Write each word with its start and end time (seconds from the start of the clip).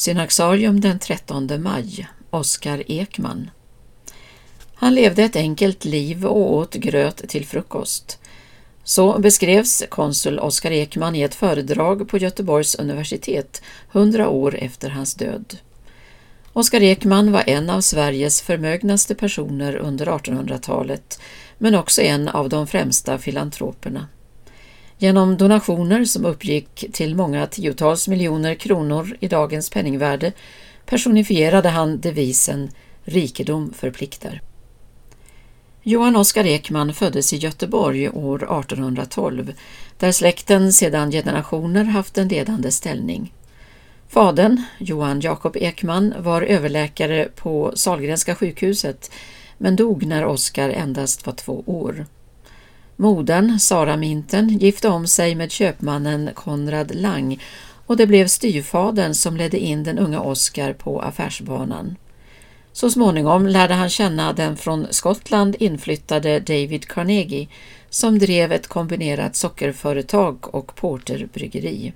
Synaxarium 0.00 0.80
den 0.80 0.98
13 0.98 1.62
maj 1.62 2.08
Oskar 2.30 2.82
Ekman 2.86 3.50
Han 4.74 4.94
levde 4.94 5.22
ett 5.22 5.36
enkelt 5.36 5.84
liv 5.84 6.26
och 6.26 6.52
åt 6.54 6.74
gröt 6.74 7.28
till 7.28 7.46
frukost. 7.46 8.18
Så 8.84 9.18
beskrevs 9.18 9.84
konsul 9.88 10.38
Oskar 10.38 10.70
Ekman 10.70 11.14
i 11.14 11.22
ett 11.22 11.34
föredrag 11.34 12.08
på 12.08 12.18
Göteborgs 12.18 12.74
universitet 12.74 13.62
hundra 13.88 14.28
år 14.28 14.56
efter 14.58 14.90
hans 14.90 15.14
död. 15.14 15.58
Oskar 16.52 16.82
Ekman 16.82 17.32
var 17.32 17.44
en 17.46 17.70
av 17.70 17.80
Sveriges 17.80 18.42
förmögnaste 18.42 19.14
personer 19.14 19.76
under 19.76 20.06
1800-talet 20.06 21.20
men 21.58 21.74
också 21.74 22.02
en 22.02 22.28
av 22.28 22.48
de 22.48 22.66
främsta 22.66 23.18
filantroperna. 23.18 24.06
Genom 25.02 25.36
donationer 25.36 26.04
som 26.04 26.24
uppgick 26.24 26.92
till 26.92 27.14
många 27.14 27.46
tiotals 27.46 28.08
miljoner 28.08 28.54
kronor 28.54 29.16
i 29.20 29.28
dagens 29.28 29.70
penningvärde 29.70 30.32
personifierade 30.86 31.68
han 31.68 32.00
devisen 32.00 32.70
”rikedom 33.04 33.72
förpliktar”. 33.72 34.40
Johan 35.82 36.16
Oskar 36.16 36.46
Ekman 36.46 36.94
föddes 36.94 37.32
i 37.32 37.36
Göteborg 37.36 38.08
år 38.08 38.36
1812 38.36 39.52
där 39.98 40.12
släkten 40.12 40.72
sedan 40.72 41.10
generationer 41.10 41.84
haft 41.84 42.18
en 42.18 42.28
ledande 42.28 42.70
ställning. 42.70 43.34
Fadern, 44.08 44.62
Johan 44.78 45.20
Jakob 45.20 45.56
Ekman, 45.56 46.14
var 46.18 46.42
överläkare 46.42 47.28
på 47.36 47.72
Salgrenska 47.74 48.34
sjukhuset 48.34 49.10
men 49.58 49.76
dog 49.76 50.06
när 50.06 50.24
Oskar 50.24 50.70
endast 50.70 51.26
var 51.26 51.32
två 51.32 51.62
år. 51.66 52.06
Modern, 53.00 53.58
Sara 53.58 53.96
Minten, 53.96 54.58
gifte 54.58 54.88
om 54.88 55.06
sig 55.06 55.34
med 55.34 55.50
köpmannen 55.50 56.30
Konrad 56.34 56.94
Lang 56.94 57.42
och 57.86 57.96
det 57.96 58.06
blev 58.06 58.26
styvfadern 58.26 59.14
som 59.14 59.36
ledde 59.36 59.58
in 59.58 59.84
den 59.84 59.98
unga 59.98 60.20
Oscar 60.20 60.72
på 60.72 61.00
affärsbanan. 61.00 61.96
Så 62.72 62.90
småningom 62.90 63.46
lärde 63.46 63.74
han 63.74 63.90
känna 63.90 64.32
den 64.32 64.56
från 64.56 64.86
Skottland 64.90 65.56
inflyttade 65.58 66.40
David 66.40 66.88
Carnegie 66.88 67.48
som 67.90 68.18
drev 68.18 68.52
ett 68.52 68.66
kombinerat 68.66 69.36
sockerföretag 69.36 70.54
och 70.54 70.74
porterbryggeri. 70.74 71.92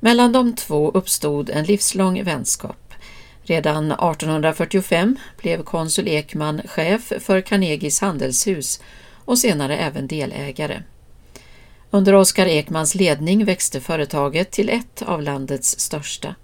Mellan 0.00 0.32
de 0.32 0.56
två 0.56 0.90
uppstod 0.90 1.50
en 1.50 1.64
livslång 1.64 2.24
vänskap. 2.24 2.94
Redan 3.42 3.92
1845 3.92 5.16
blev 5.38 5.62
konsul 5.62 6.08
Ekman 6.08 6.62
chef 6.64 7.12
för 7.20 7.40
Carnegies 7.40 8.00
handelshus 8.00 8.80
och 9.24 9.38
senare 9.38 9.76
även 9.76 10.06
delägare. 10.06 10.82
Under 11.90 12.14
Oskar 12.14 12.46
Ekmans 12.46 12.94
ledning 12.94 13.44
växte 13.44 13.80
företaget 13.80 14.50
till 14.50 14.68
ett 14.68 15.02
av 15.02 15.22
landets 15.22 15.80
största. 15.80 16.34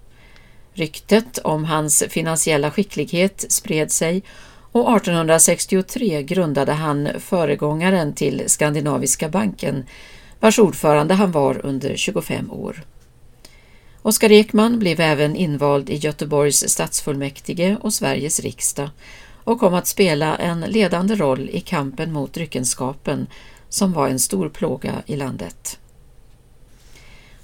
Ryktet 0.73 1.37
om 1.37 1.65
hans 1.65 2.03
finansiella 2.09 2.71
skicklighet 2.71 3.45
spred 3.49 3.91
sig 3.91 4.23
och 4.71 4.95
1863 4.95 6.23
grundade 6.23 6.71
han 6.71 7.09
föregångaren 7.19 8.13
till 8.13 8.43
Skandinaviska 8.47 9.29
banken 9.29 9.85
vars 10.39 10.59
ordförande 10.59 11.13
han 11.13 11.31
var 11.31 11.65
under 11.65 11.95
25 11.95 12.51
år. 12.51 12.83
Oskar 14.01 14.31
Ekman 14.31 14.79
blev 14.79 14.99
även 14.99 15.35
invald 15.35 15.89
i 15.89 15.95
Göteborgs 15.95 16.69
stadsfullmäktige 16.69 17.77
och 17.81 17.93
Sveriges 17.93 18.39
riksdag 18.39 18.89
och 19.43 19.59
kom 19.59 19.73
att 19.73 19.87
spela 19.87 20.35
en 20.35 20.59
ledande 20.59 21.15
roll 21.15 21.49
i 21.49 21.59
kampen 21.59 22.13
mot 22.13 22.33
dryckenskapen 22.33 23.27
som 23.69 23.93
var 23.93 24.07
en 24.07 24.19
stor 24.19 24.49
plåga 24.49 24.93
i 25.05 25.15
landet. 25.15 25.79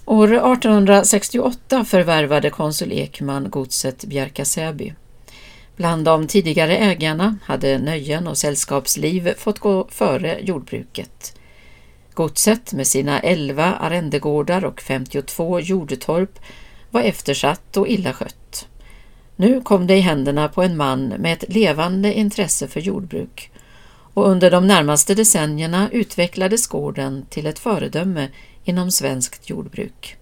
År 0.06 0.28
1868 0.28 1.86
förvärvade 1.86 2.50
konsul 2.50 2.92
Ekman 2.92 3.50
godset 3.50 4.06
Bjärka-Säby. 4.06 4.94
Bland 5.76 6.06
de 6.06 6.28
tidigare 6.28 6.78
ägarna 6.78 7.38
hade 7.44 7.78
nöjen 7.78 8.28
och 8.28 8.38
sällskapsliv 8.38 9.34
fått 9.38 9.60
gå 9.60 9.88
före 9.90 10.40
jordbruket. 10.42 11.40
Godset 12.14 12.74
med 12.74 12.88
sina 12.88 13.20
11 13.20 13.74
arrendegårdar 13.74 14.66
och 14.66 14.82
52 14.82 15.60
jordtorp 15.60 16.40
var 16.92 17.02
eftersatt 17.02 17.78
och 17.78 17.88
illa 17.88 18.14
skött. 18.14 18.68
Nu 19.36 19.62
kom 19.62 19.88
det 19.88 19.96
i 19.96 20.00
händerna 20.00 20.48
på 20.48 20.64
en 20.64 20.78
man 20.78 21.08
med 21.08 21.34
ett 21.34 21.54
levande 21.54 22.14
intresse 22.14 22.68
för 22.68 22.80
jordbruk 22.80 23.52
och 24.14 24.28
under 24.28 24.52
de 24.52 24.68
närmaste 24.68 25.16
decennierna 25.16 25.90
utvecklades 25.92 26.68
gården 26.68 27.26
till 27.30 27.46
ett 27.46 27.60
föredöme 27.60 28.30
inom 28.64 28.92
svenskt 28.92 29.50
jordbruk. 29.50 30.18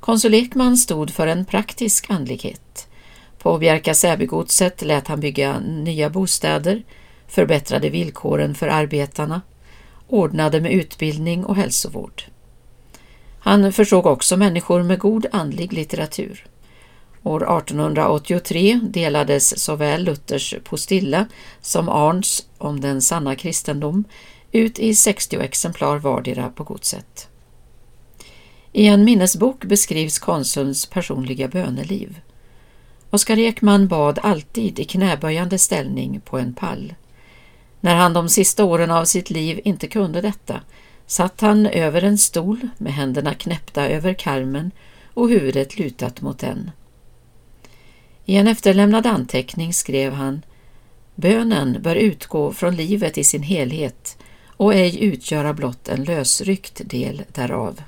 Konsul 0.00 0.34
Ekman 0.34 0.76
stod 0.76 1.10
för 1.10 1.26
en 1.26 1.44
praktisk 1.44 2.10
andlighet. 2.10 2.88
På 3.38 3.58
Bjärka 3.58 3.94
Säbygodset 3.94 4.82
lät 4.82 5.08
han 5.08 5.20
bygga 5.20 5.58
nya 5.58 6.10
bostäder, 6.10 6.82
förbättrade 7.26 7.90
villkoren 7.90 8.54
för 8.54 8.68
arbetarna, 8.68 9.40
ordnade 10.08 10.60
med 10.60 10.72
utbildning 10.72 11.44
och 11.44 11.56
hälsovård. 11.56 12.22
Han 13.38 13.72
försåg 13.72 14.06
också 14.06 14.36
människor 14.36 14.82
med 14.82 14.98
god 14.98 15.26
andlig 15.32 15.72
litteratur. 15.72 16.46
År 17.22 17.58
1883 17.58 18.80
delades 18.82 19.64
såväl 19.64 20.04
Luthers 20.04 20.54
Postilla 20.64 21.26
som 21.60 21.88
Arns 21.88 22.46
om 22.58 22.80
den 22.80 23.02
sanna 23.02 23.34
kristendom 23.34 24.04
ut 24.52 24.78
i 24.78 24.94
60 24.94 25.40
exemplar 25.40 25.98
vardera 25.98 26.48
på 26.48 26.64
godset. 26.64 27.28
I 28.72 28.86
en 28.86 29.04
minnesbok 29.04 29.64
beskrivs 29.64 30.18
konsulns 30.18 30.86
personliga 30.86 31.48
böneliv. 31.48 32.20
Oskar 33.10 33.38
Ekman 33.38 33.88
bad 33.88 34.18
alltid 34.22 34.78
i 34.78 34.84
knäböjande 34.84 35.58
ställning 35.58 36.20
på 36.20 36.38
en 36.38 36.54
pall. 36.54 36.94
När 37.80 37.94
han 37.94 38.12
de 38.12 38.28
sista 38.28 38.64
åren 38.64 38.90
av 38.90 39.04
sitt 39.04 39.30
liv 39.30 39.60
inte 39.64 39.86
kunde 39.86 40.20
detta 40.20 40.60
satt 41.06 41.40
han 41.40 41.66
över 41.66 42.02
en 42.02 42.18
stol 42.18 42.68
med 42.78 42.92
händerna 42.92 43.34
knäppta 43.34 43.88
över 43.88 44.14
karmen 44.14 44.70
och 45.14 45.28
huvudet 45.28 45.78
lutat 45.78 46.20
mot 46.20 46.38
den. 46.38 46.70
I 48.28 48.36
en 48.36 48.46
efterlämnad 48.46 49.06
anteckning 49.06 49.72
skrev 49.72 50.12
han 50.12 50.42
Bönen 51.14 51.82
bör 51.82 51.96
utgå 51.96 52.52
från 52.52 52.76
livet 52.76 53.18
i 53.18 53.24
sin 53.24 53.42
helhet 53.42 54.18
och 54.46 54.74
ej 54.74 55.04
utgöra 55.04 55.54
blott 55.54 55.88
en 55.88 56.04
lösryckt 56.04 56.80
del 56.84 57.22
därav. 57.32 57.82